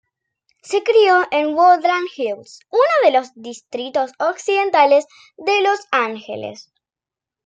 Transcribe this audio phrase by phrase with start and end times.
[0.63, 5.05] Se crio en Woodland Hills, uno de los distritos occidentales
[5.37, 6.71] de Los Ángeles.